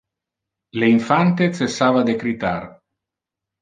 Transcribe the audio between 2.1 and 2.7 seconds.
de critar.